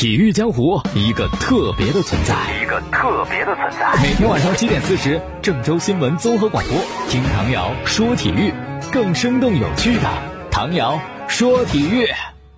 [0.00, 4.02] 体育江湖一个特别的存在，一个特别的存在。
[4.02, 6.78] 每天晚上七点四十，郑州新闻综合广播，
[7.10, 8.50] 听唐瑶说体育，
[8.90, 10.08] 更生动有趣的
[10.50, 12.08] 唐瑶说体育。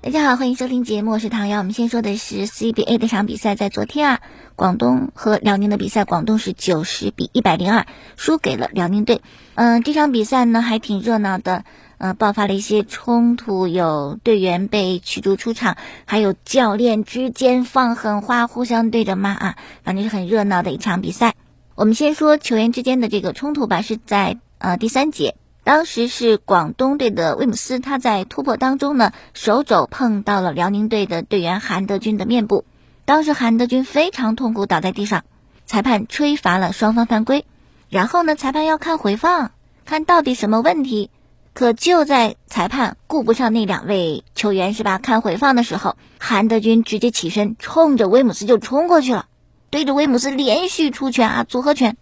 [0.02, 1.58] 大家好，欢迎收听节目，我是唐瑶。
[1.58, 4.20] 我们先说的是 CBA 的场比赛，在昨天啊，
[4.54, 7.86] 广东和辽宁的比赛，广东是九十比一百零二
[8.16, 9.20] 输给了辽宁队。
[9.56, 11.64] 嗯，这场比赛呢还挺热闹的。
[12.02, 21.34] 呃，爆发了一些冲突，有队员被驱逐出场，还有教练之间放狠话，互相对着骂啊，反正是很热闹的一场比赛。
[21.76, 32.64] 我们先说球员之间的这个冲突吧，是在呃第三节，当时是广东队的威姆斯，他在突破当中呢，手肘碰到了辽宁队的队员韩德君的面部，
[33.04, 35.22] 当时韩德君非常痛苦，倒在地上，
[35.66, 37.44] 裁判吹罚了双方犯规，
[37.88, 39.52] 然后呢，裁判要看回放，
[39.84, 41.08] 看到底什么问题。
[41.54, 44.98] 可就在裁判顾不上那两位球员是吧？
[44.98, 49.26] 看回放的时候，韩德君直接起身，冲着威姆斯就冲过去了，
[49.68, 51.96] 对着威姆斯连续出拳啊，组合拳。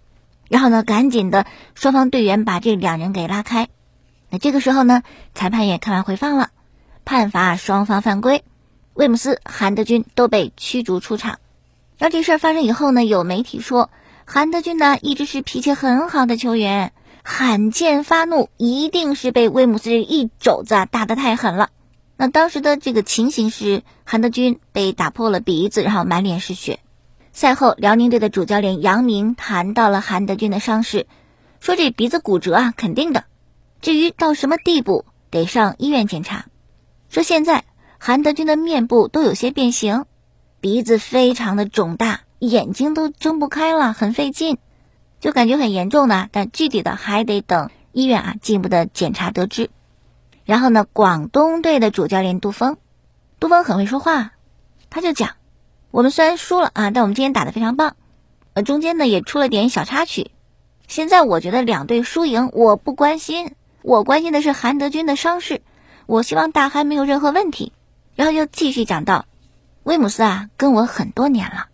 [0.48, 3.68] 然后呢，赶紧的双方队员把这两人给拉开。
[4.30, 5.02] 那这个时候呢，
[5.34, 6.50] 裁判也看完回放了，
[7.04, 8.44] 判罚双方犯规，
[8.94, 11.38] 威姆斯、韩德君都被驱逐出场。
[11.98, 13.90] 然后这事儿发生以后呢，有媒体说，
[14.24, 16.92] 韩德君呢一直是脾气很好的球员。
[17.32, 21.70] 罕见发怒，一定是被威姆斯一肘子啊打得太狠了。
[22.16, 26.80] 那当时的这个情形是，韩德君被打破了鼻子，然后满脸是血。
[27.32, 31.06] 赛后，辽宁队的主教练杨明谈到了韩德君的伤势，
[31.60, 33.24] 说这鼻子骨折啊，肯定的。
[33.80, 36.46] 至于到什么地步，得上医院检查。
[37.10, 37.64] 说现在
[37.98, 40.04] 韩德君的面部都有些变形，
[40.60, 44.58] 鼻子非常的肿大，眼睛都睁不开了，很费劲。
[45.20, 49.70] 就感觉很严重呢，但具体的还得等医院啊进一步的检查得知。
[50.44, 52.78] 然后呢，广东队的主教练杜峰，
[53.38, 54.32] 杜峰很会说话，
[54.88, 55.36] 他就讲：
[55.90, 57.96] 我们虽然输了啊，但我们今天打得非常棒，
[58.54, 60.30] 呃，中间呢也出了点小插曲。
[60.88, 65.62] 现在我觉得两队输赢我不关心，我关心的是韩德君的伤势，
[66.06, 67.72] 我希望大韩没有任何问题。
[68.16, 69.26] 然后又继续讲到，
[69.84, 71.66] 威姆斯啊跟我很多年了，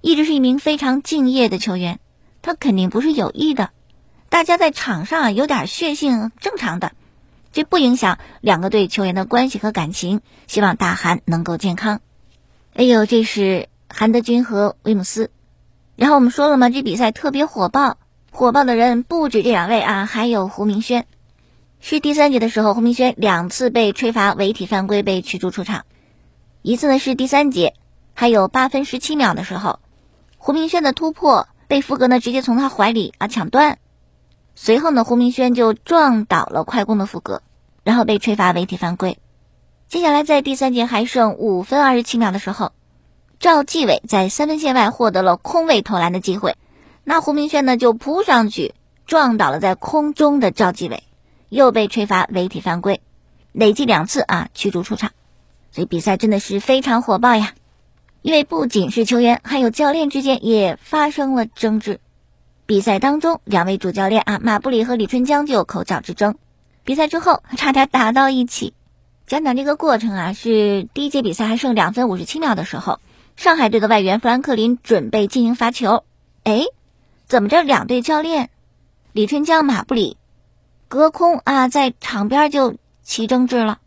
[0.00, 2.00] 一直是一名非常敬业的球员。
[2.46, 3.70] 他肯定不是有意的，
[4.28, 6.92] 大家在场上有点血性正常的，
[7.50, 10.20] 这不影响两个队球员的关系和感情。
[10.46, 12.00] 希望大韩能够健康。
[12.72, 15.32] 哎呦，这是韩德君和威姆斯。
[15.96, 17.98] 然后我们说了嘛，这比赛特别火爆，
[18.30, 21.04] 火爆的人不止这两位啊，还有胡明轩。
[21.80, 25.84] 是第三节的时候，胡明轩两次被吹罚违体犯规被驱逐出场，
[26.62, 27.74] 一次呢是第三节，
[28.14, 29.80] 还有八分十七秒的时候，
[30.38, 31.48] 胡明轩的突破。
[31.68, 33.78] 被福格呢直接从他怀里啊抢断，
[34.54, 37.42] 随后呢胡明轩就撞倒了快攻的福格，
[37.82, 39.18] 然后被吹罚违体犯规。
[39.88, 42.72] 接下来在第三节还剩五分二十七秒的时候，
[43.38, 46.56] 赵继伟在三分线外获得了空位投篮的机会，
[47.04, 48.74] 那胡明轩呢就扑上去
[49.06, 51.02] 撞倒了在空中的赵继伟，
[51.48, 53.00] 又被吹罚违体犯规，
[53.52, 55.10] 累计两次啊驱逐出场。
[55.70, 57.52] 所以比赛真的是非常火爆呀。
[58.26, 62.00] 因为不仅是球员，还有教练之间也发生了争执。
[62.66, 66.34] 比赛当中，两位主教练啊，马布里和李春江就有口角之争。
[66.82, 68.74] 比赛之后，差点打到一起。
[69.28, 72.98] 讲讲这个过程啊，是第一节比赛还剩两分五十七秒的时候，
[73.36, 76.02] 上海队的外援富兰克林准备进行罚球。
[76.42, 76.64] 哎，
[77.28, 77.62] 怎么着？
[77.62, 78.50] 两队教练
[79.12, 80.16] 李春江、马布里
[80.88, 83.78] 隔空啊，在场边就起争执了。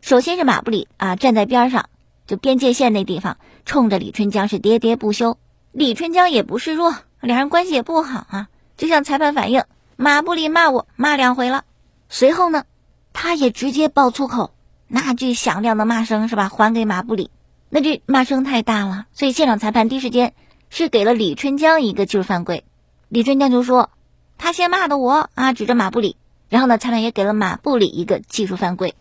[0.00, 1.88] 首先是马布里啊，站在边上。
[2.26, 3.36] 就边界线那地方，
[3.66, 5.36] 冲着李春江是喋喋不休。
[5.72, 8.48] 李春江也不示弱，两人关系也不好啊。
[8.76, 9.64] 就向裁判反映，
[9.96, 11.64] 马布里骂我骂两回了。
[12.08, 12.64] 随后呢，
[13.12, 14.54] 他也直接爆粗口，
[14.86, 16.48] 那句响亮的骂声是吧？
[16.48, 17.30] 还给马布里，
[17.68, 20.32] 那这骂声太大了，所以现场裁判第一时间
[20.70, 22.64] 是给了李春江一个技术犯规。
[23.08, 23.90] 李春江就说
[24.38, 26.16] 他先骂的我啊，指着马布里。
[26.48, 28.94] 然后呢，裁判也给了马布里一个技术犯规。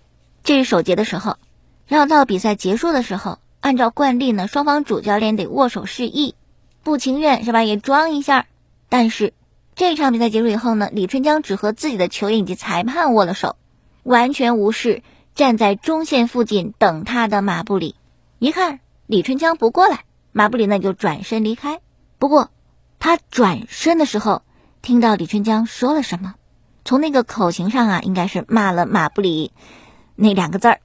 [0.43, 1.37] 这是首节的时候。
[1.87, 6.35] 然后到比赛结束的时候，按照惯例呢，双方主教练得握手示意，
[6.83, 7.63] 不情愿是吧？
[7.63, 8.45] 也装一下。
[8.89, 9.33] 但是
[9.73, 13.55] 这场比赛结束以后呢，李春江只和自己的球员以及裁判握了手，
[14.03, 15.01] 完全无视
[15.33, 17.95] 站在中线附近等他的马布里。
[18.37, 21.79] 一看李春江不过来，马布里呢就转身离开。
[22.19, 22.51] 不过
[22.99, 24.43] 他转身的时候，
[24.83, 26.35] 听到李春江说了什么，
[26.83, 29.51] 从那个口型上啊，应该是骂了马布里
[30.13, 30.81] 那两个字儿。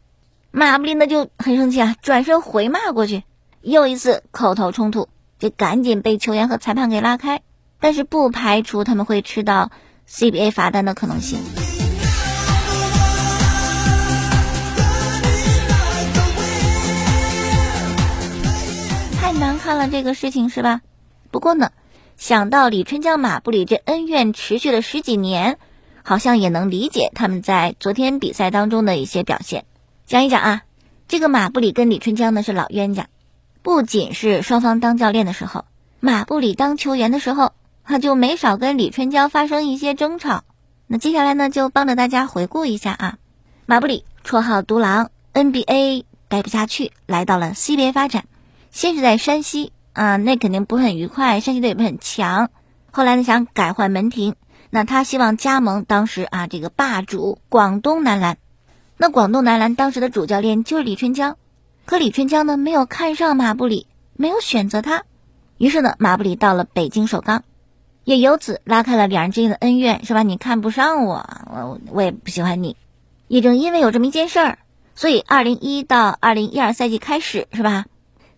[0.53, 3.23] 马布里呢就很生气啊，转身回骂过去，
[3.61, 5.09] 又一次口头冲突，
[5.39, 7.43] 就赶紧被球员和裁判给拉开，
[7.79, 9.71] 但是不排除他们会吃到
[10.09, 11.39] CBA 罚单的可能性。
[19.21, 20.81] 太难看了，这个事情是吧？
[21.31, 21.71] 不过呢，
[22.17, 25.59] 想到李春江、马布里这恩怨持续了十几年，
[26.03, 29.65] 好像也能理解他们在昨天比赛当中的一些表现。
[30.11, 30.63] 讲一讲啊，
[31.07, 33.07] 这个马布里跟李春江呢是老冤家，
[33.63, 35.67] 不仅是双方当教练的时候，
[36.01, 37.53] 马布里当球员的时候，
[37.85, 40.43] 他就没少跟李春江发生一些争吵。
[40.89, 43.19] 那接下来呢，就帮着大家回顾一下啊。
[43.67, 48.25] 马布里，绰号独狼，NBA 待不下去，来到了 CBA 发展。
[48.73, 52.51] 先是在山西啊，那肯定不是很愉快，山西队也不很强。
[52.91, 54.35] 后来呢，想改换门庭，
[54.71, 58.39] 那他希望加盟当时啊这个霸主广东男篮。
[59.03, 61.39] 那广东男篮当时的主教练就是李春江，
[61.87, 65.05] 可李春江呢没有看上马布里，没有选择他。
[65.57, 67.43] 于是呢，马布里到了北京首钢。
[68.05, 70.23] 也由此拉开了两人之间的恩怨，是吧？
[70.23, 72.77] 你看不上我，我我也不喜欢你。
[73.27, 74.59] 也正因为有这么一件事儿，
[74.95, 77.87] 所以二零一到二零一二赛季开始，是吧？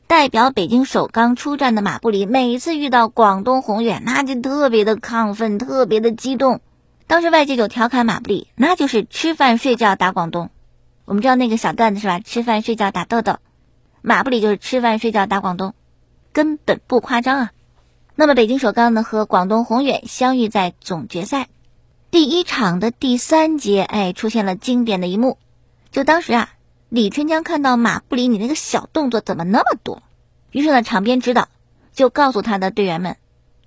[0.06, 6.60] 代表北京首钢出战的马布里，每次遇到广东宏远，那就特别的亢奋，特别的激动。
[7.08, 10.48] 当时外界就调侃马布里，那就是吃饭睡觉打广东。
[11.04, 12.20] 我们知道那个小段子是吧？
[12.20, 13.38] 吃饭睡觉打豆豆，
[14.02, 15.74] 马布里就是吃饭睡觉打广东，
[16.32, 17.52] 根本不夸张啊。
[18.14, 21.48] 那么，北京首钢呢和广东宏远相遇在总决赛
[22.10, 25.38] 第一场的第三节，哎，出现了经典的一幕。
[25.90, 26.50] 就当时啊，
[26.88, 30.02] 李春江看到马布里，你那个小动作怎么那么多？
[30.50, 31.48] 于是呢，场边指导
[31.92, 33.16] 就告诉他的队员们，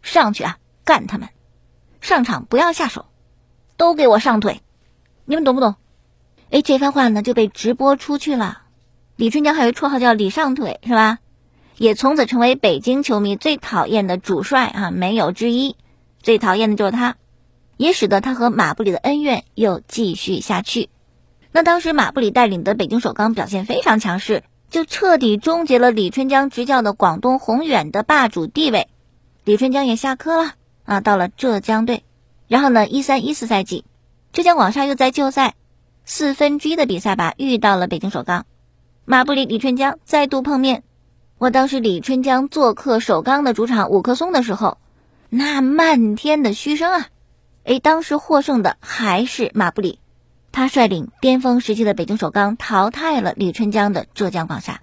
[0.01, 1.29] 上去啊，干他们！
[2.01, 3.07] 上场不要下手，
[3.77, 4.61] 都给我上腿！
[5.25, 5.75] 你们懂不懂？
[6.51, 8.62] 哎，这番话呢就被直播出去了。
[9.15, 11.19] 李春江还有绰号叫李上腿，是吧？
[11.77, 15.75] 也从此成为北京球迷最讨厌的主帅啊，没有之一。
[16.21, 17.18] 最讨厌的就是他，
[17.77, 20.89] 也使得他和马布里的恩怨又继续下去。
[21.51, 28.88] 那当时马布里带领的北京首钢表现非常强势，就彻底终结了李春江执教的广东宏远的霸主地位。
[29.44, 30.53] 李春江也下课了
[30.83, 32.03] 啊，到了浙江队。
[32.47, 33.86] 然后呢，一三一四赛季，
[34.31, 35.56] 浙江广厦又在旧赛
[36.07, 38.46] 四分之一的比赛吧遇到了北京首钢，
[39.06, 40.84] 马布里、李春江再度碰面。
[41.40, 44.78] 我当时李春江做客首钢的主场五棵松的时候，
[45.30, 47.07] 那漫天的嘘声啊！
[47.63, 50.00] 哎，当时获胜的还是马布里，
[50.52, 54.81] 他率领巅峰时期的北京首钢淘汰了李春江的浙江广厦。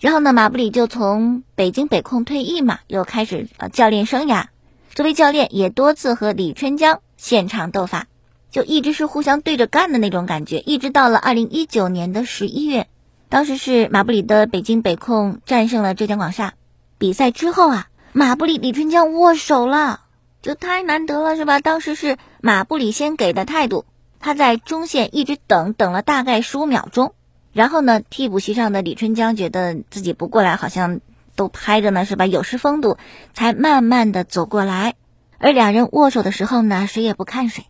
[0.00, 4.46] 然后呢，马布里就从北京北控退役嘛，又开始呃教练生涯。
[4.92, 8.08] 作为教练，也多次和李春江现场斗法，
[8.54, 10.60] 就一直是互相对着干的那种感觉。
[10.60, 12.86] 一直到了二零一九年的十一月。
[13.28, 16.54] 当时是马布里的北京北控战胜了浙江广厦。
[16.96, 20.02] 比赛之后啊，马布里李春江握手了，
[20.40, 21.58] 就太难得了，是吧？
[21.58, 23.86] 当时是马布里先给的态度，
[24.20, 27.12] 他在中线一直等等了大概十五秒钟，
[27.52, 31.00] 然后呢，替补席上的李春江觉得自己不过来，好像
[31.34, 32.26] 都拍着呢，是吧？
[32.26, 32.98] 有失风度，
[33.32, 34.94] 才慢慢的走过来。
[35.38, 37.64] 而两人握手的时候呢，谁也不看谁。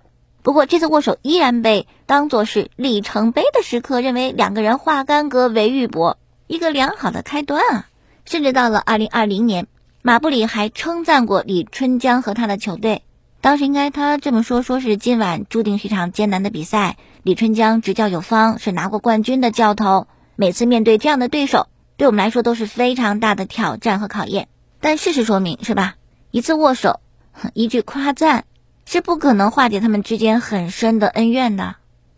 [0.44, 7.88] 不过这次握手依然被当作是里程碑的时刻，认为两个人化干戈为玉帛，一个良好的开端啊！
[8.26, 9.66] 甚至到了二零二零年，
[10.02, 13.00] 马布里还称赞过李春江和他的球队。
[13.40, 16.98] 当时应该他这么说，说是今晚注定是一场艰难的比赛。
[17.22, 20.08] 李春江执教有方，是拿过冠军的教头。
[20.36, 24.48] 每次面对这样的对手，对我们来说都是非常大的挑战和考验。
[24.78, 25.94] 但事实说明，是吧？
[26.30, 27.00] 一次握手，
[27.54, 28.44] 一句夸赞。
[28.86, 31.76] 是不可能化解他们之间很深的恩怨的。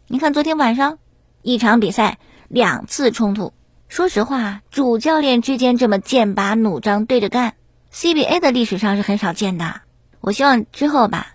[0.08, 0.98] 你看昨天晚上
[1.42, 2.18] 一场比赛
[2.48, 3.52] 两次冲突，
[3.88, 7.54] 说实话，主教练之间这么剑拔弩张对着干
[7.92, 9.80] ，CBA 的历史上是很少见的。
[10.20, 11.34] 我希望之后吧，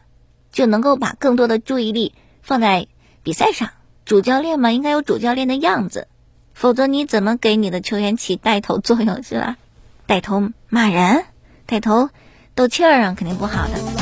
[0.51, 2.87] 就能够把更多的注意力放在
[3.23, 3.69] 比赛上。
[4.03, 6.07] 主教练嘛，应该有主教练的样子，
[6.53, 9.57] 否则你怎么给你的球员起带头作用是吧？
[10.05, 11.23] 带头骂人，
[11.65, 12.09] 带头
[12.53, 14.00] 斗气儿啊，肯定不好的。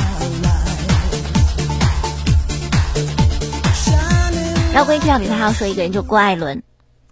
[4.72, 6.62] 然后关于这场比赛，还要说一个人，就郭艾伦。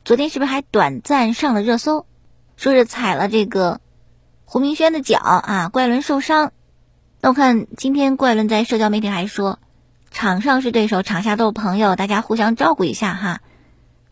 [0.05, 2.07] 昨天是不是还短暂上了热搜？
[2.57, 3.81] 说是踩了这个
[4.45, 6.53] 胡明轩的脚啊，郭艾伦受伤。
[7.21, 9.59] 那我看今天郭艾伦在社交媒体还说，
[10.13, 13.41] 场上是对手，场下都是朋友，大家互相照顾一下哈，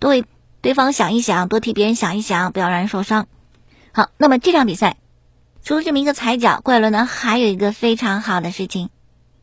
[0.01, 0.25] 多为
[0.61, 3.29] 对方想一想，多替别人想一想，不要让人受伤。
[3.93, 4.97] 好，那么这场比赛
[5.63, 8.91] 除了这么一个踩脚，郭艾伦呢还有一个非常好的事情。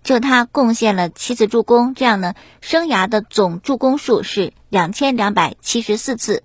[0.03, 6.43] 就他贡献了七次助攻，这样呢，生涯的总助攻数是两千两百七十四次，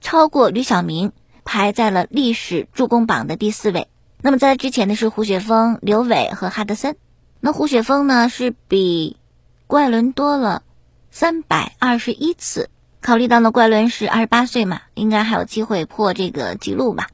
[0.00, 1.12] 超过吕小明，
[1.44, 3.88] 排在了历史助攻榜的第四位。
[4.20, 6.96] 那么在之前的是胡雪峰、刘伟和哈德森。
[7.40, 9.16] 那胡雪峰呢是比
[9.66, 10.62] 怪伦多了
[11.10, 12.70] 三百二十一次。
[13.00, 17.08] 考虑到呢怪伦是二十八岁嘛，应该还有机会破这个记录吧。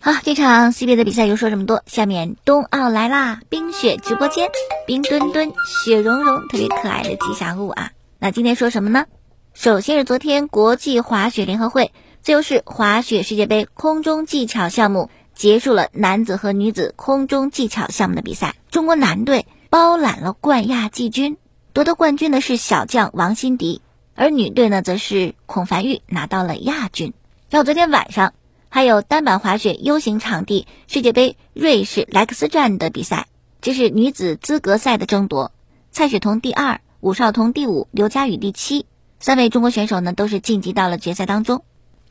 [0.00, 3.40] 好，这场 CBA 的比赛又说这么多，下面冬奥来啦！
[3.48, 4.48] 冰雪直播间，
[4.86, 5.52] 冰墩墩、
[5.84, 7.90] 雪融融，特别可爱的吉祥物啊。
[8.20, 9.06] 那今天说什么呢？
[9.54, 21.36] 首先是昨天国际滑雪联合会自由式滑雪世界杯空中技巧项目结束了男子和女子空中技巧项目的比赛，中国男队包揽了冠亚季军，
[21.72, 23.82] 夺得冠军的是小将王欣迪，
[24.14, 27.14] 而女队呢则是孔凡玉拿到了亚军。
[27.50, 28.32] 然后昨天晚上。
[28.70, 33.26] 还有单板滑雪 U 型场地世界杯瑞士莱克斯站的比赛，
[33.60, 35.52] 这是女子资格赛的争夺。
[35.90, 38.84] 蔡雪桐第二，武少彤第五，刘佳宇第七，
[39.20, 41.64] 三位中国选手呢都是晋级到了决赛当中。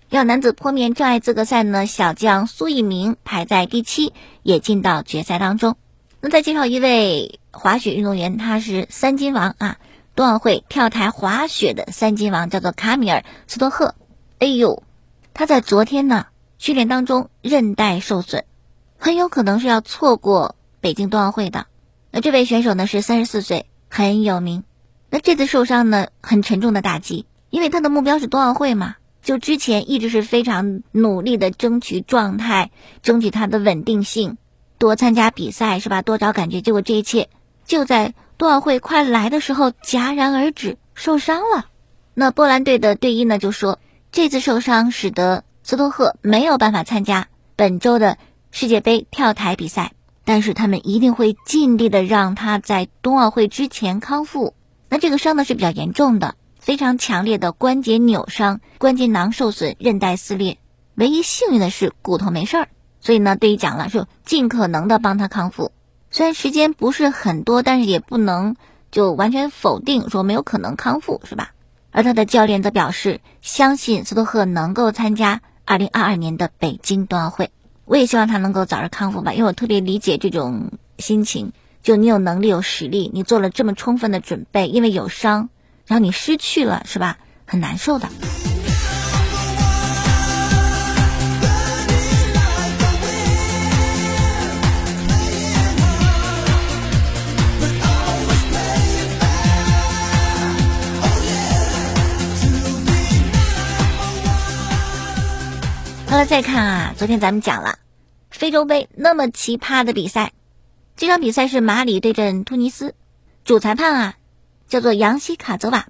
[0.09, 5.75] 要男子坡面障碍资格赛呢，小将苏翊鸣排在第七，也进到决赛当中。
[6.21, 9.77] 那再介绍一位滑雪运动员，他是三金王啊，
[10.15, 13.93] 冬奥会跳台滑雪的三金王，叫做卡米尔斯托赫。
[14.39, 14.81] 哎呦，
[15.35, 16.25] 他在昨天呢。
[16.57, 18.43] 训练当中韧带受损，
[18.97, 21.67] 很有可能是要错过北京冬奥会的。
[22.11, 24.63] 那这位选手呢是三十四岁，很有名。
[25.09, 32.71] 那这次受伤呢很沉重的打击，因为他的目标是冬奥会嘛，就之前一直是非常努力的争取状态，
[33.03, 34.37] 争取他的稳定性，
[34.79, 36.01] 多参加比赛是吧？
[36.01, 36.61] 多找感觉。
[36.61, 37.29] 结果这一切
[37.65, 41.67] 就在冬奥会快来的时候戛然而止，受伤了。
[42.15, 43.79] 那波兰队的队医呢就说，
[44.11, 45.43] 这次受伤使得。
[45.69, 48.17] 斯托赫没有办法参加本周的
[48.51, 49.91] 世界杯跳台比赛，
[50.23, 54.53] 但是他们一定会尽力的让他在冬奥会之前康复。
[54.87, 60.57] 那这个伤呢是比较严重的，非常强烈的关节扭伤、关节囊受损、韧带撕裂。
[60.95, 62.69] 唯一幸运的是骨头没事儿，
[63.01, 65.73] 所以呢，队医讲了，说尽可能的帮他康复。
[66.11, 68.55] 虽然时间不是很多，但是也不能
[68.89, 71.51] 就完全否定说没有可能康复，是吧？
[71.91, 75.41] 而他的教练则表示，相信斯托赫能够参加。
[75.67, 77.51] 二零二二年的北京冬奥会，
[77.83, 81.51] 我也希望他能够早日康复吧，因为我特别理解这种心情。
[81.83, 85.49] 就你有能力、有实力，你做了这么充分的准备，因为有伤，
[85.85, 87.17] 然后你失去了，是吧？
[87.45, 88.07] 很难受的。
[106.17, 107.77] 好了，再看啊，昨天咱们讲了
[108.31, 110.31] 非洲杯那么奇葩的比赛，
[110.95, 112.95] 这场比赛是马里对阵突尼斯，
[113.45, 114.15] 主裁判啊
[114.67, 115.85] 叫做杨西卡泽瓦。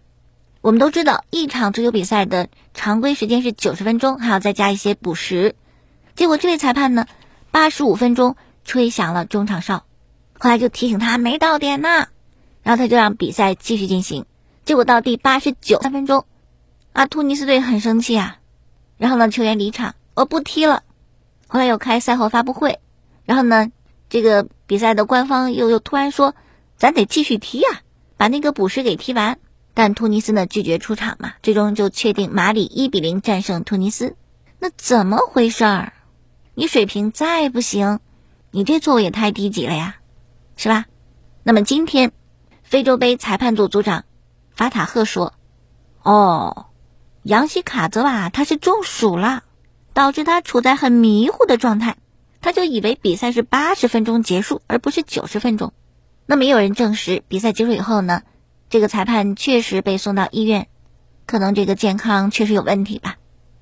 [0.59, 5.55] 我们都知道，一场足球比赛的常规时间是九十分钟，还要再加一些补时。
[6.13, 7.05] 结果这位裁判呢，
[7.51, 9.85] 八十五分钟吹响了中场哨，
[10.37, 12.09] 后来就提醒他没到点呢，
[12.63, 14.25] 然后他就让比赛继续进行。
[14.65, 16.25] 结果到第八十九三分钟，
[16.91, 18.39] 啊，突尼斯队很生气啊，
[18.97, 19.95] 然后呢，球员离场。
[20.17, 20.81] 我不踢了，
[21.47, 22.79] 后来又开赛后发布会，
[23.23, 23.71] 然后呢，
[24.09, 26.33] 这个比赛的官方又又突然说，
[26.75, 27.81] 咱得继续踢呀，
[28.17, 29.37] 把那个补时给踢完。
[29.75, 34.15] 但突尼斯呢拒绝出场嘛，最终就确定马里一比零战胜突尼斯。
[34.57, 35.93] 那怎么回事儿？
[36.55, 37.99] 你水平再不行，
[38.49, 39.97] 你这作为也太低级了呀，
[40.55, 40.85] 是吧？
[41.43, 42.11] 那么今天，
[42.63, 44.03] 非洲杯裁判组组长
[44.51, 45.35] 法塔赫说，
[46.01, 46.65] 哦，
[47.21, 49.43] 杨西卡泽瓦他是中暑了。
[49.97, 51.97] 导致他处在很迷糊的状态，
[52.39, 55.73] 他就以为比赛是八十分钟结束，而不是九十分钟。
[56.27, 58.21] 那么也有人证实，比赛结束以后呢，
[58.69, 60.67] 这个裁判确实被送到医院，
[61.25, 63.15] 可能这个健康确实有问题吧。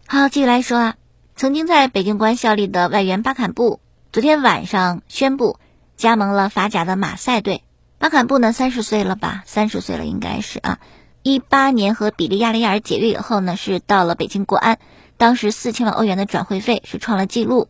[0.08, 0.96] 好，继续来说啊，
[1.38, 3.80] 曾经在北京国安效力的外援巴坎布，
[4.12, 5.58] 昨天晚上宣布
[5.96, 7.64] 加盟了法甲的马赛队。
[7.98, 9.44] 巴坎布呢，三十岁了吧？
[9.46, 10.80] 三十岁了应该是啊。
[11.24, 14.80] 一八年和比利亚雷亚尔解约以后呢，是到了北京国安。
[15.18, 17.70] 当时四千万欧元的转会费是创了纪录。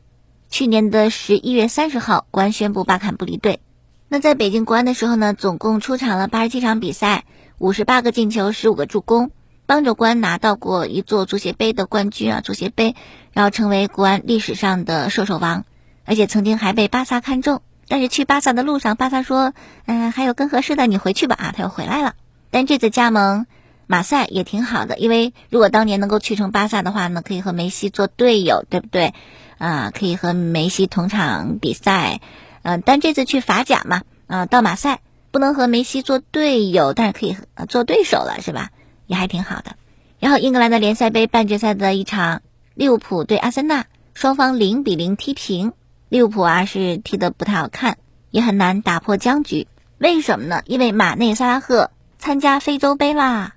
[0.50, 3.60] 去年的十一月三十号，国安宣布巴坎布离队。
[4.08, 7.26] 那在北京国安的时候呢，总共出场了八十七场比赛，
[7.58, 9.32] 五十八个进球，十五个助攻，
[9.66, 12.96] 帮着国安拿到过一座足协杯的冠军啊，足协杯，
[13.34, 15.66] 然后成为国安历史上的射手王，
[16.06, 17.62] 而且曾经还被巴萨看中。
[17.88, 19.54] 但是去巴萨的路上，巴萨说
[19.86, 22.16] ：“嗯，还有更合适的，你回去吧。”啊，他又回来了。
[22.50, 23.46] 但这次加盟。
[23.88, 29.14] 马赛也挺好的，因为如果当年能够去成巴萨的话呢，可以和梅西做队友，对不对？
[29.58, 32.20] 啊，可以和梅西同场比赛，
[32.64, 35.00] 嗯，但这次去法甲嘛，啊，到马赛
[35.32, 37.38] 不能和梅西做队友，但是可以
[37.70, 38.72] 做对手了，是吧？
[39.08, 39.78] 也还挺好的。
[40.20, 42.42] 然后英格兰的联赛杯半决赛的一场，
[42.74, 45.74] 利物浦对阿森纳，双方零比零踢平，
[46.10, 47.98] 利物浦啊是踢得不太好看，
[48.32, 49.68] 也很难打破僵局。
[49.98, 50.64] 为什么呢？
[50.66, 53.55] 因为马内萨拉赫参加非洲杯啦。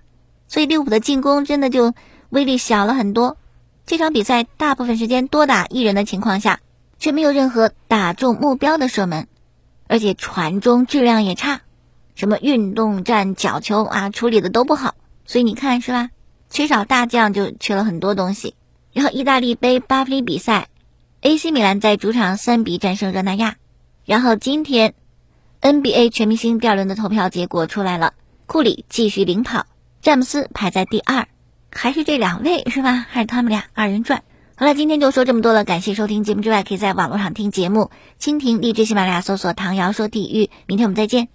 [0.48, 1.94] 所以利物浦的进攻真的就
[2.30, 3.36] 威力小了很多。
[3.86, 6.60] 这场比赛大部分时间多打一人的情况下，
[6.98, 9.28] 却没有任何打中目标的射门，
[9.86, 11.60] 而且传中质量也差，
[12.14, 16.10] 什么运动战角球啊处理的都不好，所以你看是吧？
[16.50, 18.54] 缺少大将就缺了很多东西。
[18.92, 20.68] 然后意大利杯巴弗利比赛
[21.20, 23.56] ，AC 米兰在主场三比战胜热那亚。
[24.04, 24.94] 然后今天
[25.60, 28.14] NBA 全明星第二轮的投票结果出来了，
[28.46, 29.66] 库里继续领跑，
[30.08, 31.28] 詹姆斯排在第二，
[31.70, 33.04] 还是这两位是吧？
[33.10, 34.22] 还是他们俩二人转？
[34.56, 41.28] 好了，今天就说这么多了，感谢收听节目之外，可以在网络上听节目，蜻蜓、荔枝、喜马拉雅搜索“唐瑶说体育”，明天我们再见。